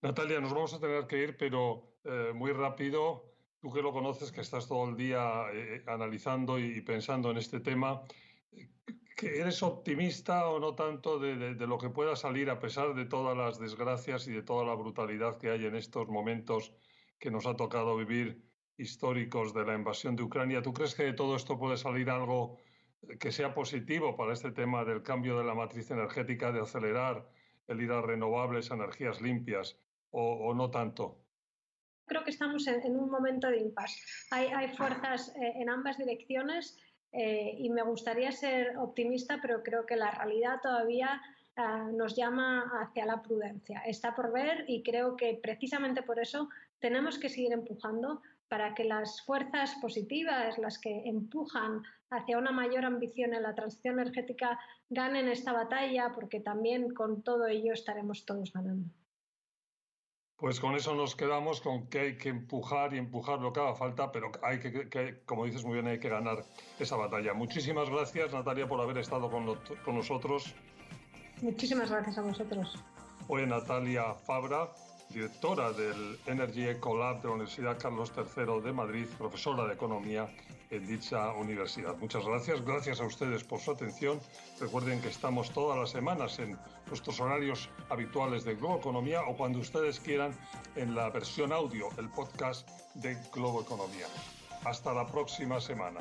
Natalia, 0.02 0.40
nos 0.40 0.52
vamos 0.52 0.74
a 0.74 0.80
tener 0.80 1.06
que 1.06 1.22
ir, 1.22 1.36
pero 1.36 1.92
eh, 2.02 2.32
muy 2.34 2.50
rápido. 2.52 3.30
Tú 3.60 3.70
que 3.72 3.82
lo 3.82 3.92
conoces, 3.92 4.32
que 4.32 4.40
estás 4.40 4.66
todo 4.66 4.88
el 4.88 4.96
día 4.96 5.44
eh, 5.52 5.84
analizando 5.86 6.58
y 6.58 6.80
pensando 6.80 7.30
en 7.30 7.36
este 7.36 7.60
tema, 7.60 8.02
¿eres 9.22 9.62
optimista 9.62 10.48
o 10.48 10.58
no 10.60 10.74
tanto 10.74 11.18
de, 11.18 11.54
lo 11.54 11.78
que 11.78 11.90
pueda 11.90 12.16
salir 12.16 12.50
a 12.50 12.58
pesar 12.58 12.94
de 12.94 13.04
todas 13.04 13.36
las 13.36 13.58
desgracias 13.58 14.26
y 14.28 14.32
de 14.32 14.42
toda 14.42 14.64
la 14.64 14.74
brutalidad 14.74 15.38
que 15.38 15.50
hay 15.50 15.66
en 15.66 15.76
estos 15.76 16.08
momentos 16.08 16.72
que 17.18 17.30
nos 17.30 17.46
ha 17.46 17.56
tocado 17.56 17.96
vivir 17.96 18.42
históricos 18.76 19.52
de 19.52 19.64
la 19.64 19.74
invasión 19.74 20.16
de 20.16 20.22
Ucrania? 20.22 20.62
¿Tú 20.62 20.72
crees 20.72 20.94
que 20.94 21.04
de 21.04 21.12
todo 21.12 21.36
esto 21.36 21.58
puede 21.58 21.76
salir 21.76 22.10
algo 22.10 22.58
que 23.18 23.32
sea 23.32 23.54
positivo 23.54 24.16
para 24.16 24.32
este 24.32 24.52
tema 24.52 24.84
del 24.84 25.02
cambio 25.02 25.38
de 25.38 25.44
la 25.44 25.54
matriz 25.54 25.90
energética, 25.90 26.52
de 26.52 26.60
acelerar 26.60 27.28
el 27.66 27.80
ir 27.80 27.92
a 27.92 28.02
renovables, 28.02 28.70
energías 28.70 29.20
limpias? 29.20 29.78
o, 30.10 30.54
no 30.54 30.70
tanto? 30.70 31.18
Creo 32.06 32.24
que 32.24 32.30
estamos 32.30 32.66
en, 32.66 32.96
un 32.96 33.10
momento 33.10 33.48
de 33.48 33.58
impasse. 33.58 34.02
Hay, 34.32 34.68
fuerzas 34.68 35.28
eh, 35.36 35.52
en 35.56 35.70
ambas 35.70 35.96
direcciones 35.96 36.76
eh, 37.12 37.56
y 37.58 37.70
me 37.70 37.82
gustaría 37.82 38.30
ser 38.32 38.76
optimista, 38.76 39.38
pero 39.42 39.62
creo 39.62 39.84
que 39.84 39.96
la 39.96 40.10
realidad 40.10 40.60
todavía 40.62 41.20
ah, 41.56 41.88
nos 41.92 42.16
llama 42.16 42.70
hacia 42.80 43.06
la 43.06 43.22
prudencia. 43.22 43.80
Está 43.86 44.14
por 44.14 44.32
ver 44.32 44.64
y 44.68 44.82
creo 44.82 45.16
que 45.16 45.38
precisamente 45.42 46.02
por 46.02 46.20
eso 46.20 46.48
tenemos 46.78 47.18
que 47.18 47.28
seguir 47.28 47.52
empujando 47.52 48.22
para 48.48 48.74
que 48.74 48.84
las 48.84 49.22
fuerzas 49.22 49.76
positivas, 49.80 50.58
las 50.58 50.78
que 50.78 51.08
empujan 51.08 51.82
hacia 52.10 52.38
una 52.38 52.50
mayor 52.50 52.84
ambición 52.84 53.32
en 53.32 53.44
la 53.44 53.54
transición 53.54 54.00
energética, 54.00 54.58
ganen 54.88 55.28
esta 55.28 55.52
batalla, 55.52 56.10
porque 56.12 56.40
también 56.40 56.92
con 56.92 57.22
todo 57.22 57.46
ello 57.46 57.72
estaremos 57.72 58.24
todos 58.24 58.52
ganando. 58.52 58.88
Pues 60.40 60.58
con 60.58 60.74
eso 60.74 60.94
nos 60.94 61.14
quedamos, 61.14 61.60
con 61.60 61.86
que 61.88 62.00
hay 62.00 62.16
que 62.16 62.30
empujar 62.30 62.94
y 62.94 62.98
empujar 62.98 63.40
lo 63.40 63.52
que 63.52 63.60
haga 63.60 63.74
falta, 63.74 64.10
pero 64.10 64.32
hay 64.42 64.58
que, 64.58 65.20
como 65.26 65.44
dices 65.44 65.64
muy 65.64 65.74
bien, 65.74 65.86
hay 65.86 66.00
que 66.00 66.08
ganar 66.08 66.42
esa 66.78 66.96
batalla. 66.96 67.34
Muchísimas 67.34 67.90
gracias, 67.90 68.32
Natalia, 68.32 68.66
por 68.66 68.80
haber 68.80 68.96
estado 68.96 69.30
con, 69.30 69.44
nosotros. 69.94 70.54
Muchísimas 71.42 71.90
gracias 71.90 72.16
a 72.16 72.22
vosotros. 72.22 72.82
Hoy 73.28 73.46
Natalia 73.46 74.14
Fabra, 74.14 74.70
directora 75.12 75.72
del 75.72 76.18
Energy 76.26 76.68
Ecolab 76.68 77.20
de 77.20 77.28
la 77.28 77.34
Universidad 77.34 77.78
Carlos 77.78 78.12
III 78.16 78.60
de 78.62 78.72
Madrid, 78.72 79.06
profesora 79.18 79.66
de 79.66 79.74
Economía 79.74 80.28
en 80.70 80.86
dicha 80.86 81.32
universidad. 81.32 81.96
Muchas 81.96 82.24
gracias, 82.24 82.64
gracias 82.64 83.00
a 83.00 83.04
ustedes 83.04 83.42
por 83.42 83.58
su 83.60 83.72
atención. 83.72 84.20
Recuerden 84.60 85.00
que 85.00 85.08
estamos 85.08 85.50
todas 85.50 85.78
las 85.78 85.90
semanas 85.90 86.38
en 86.38 86.56
nuestros 86.86 87.20
horarios 87.20 87.68
habituales 87.88 88.44
de 88.44 88.54
Globo 88.54 88.78
Economía 88.78 89.22
o 89.22 89.36
cuando 89.36 89.58
ustedes 89.58 89.98
quieran 89.98 90.32
en 90.76 90.94
la 90.94 91.10
versión 91.10 91.52
audio, 91.52 91.88
el 91.98 92.08
podcast 92.08 92.68
de 92.94 93.16
Globo 93.32 93.62
Economía. 93.62 94.06
Hasta 94.64 94.94
la 94.94 95.06
próxima 95.06 95.60
semana. 95.60 96.00